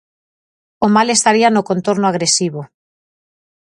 [0.85, 2.61] O mal estaría no contorno agresivo.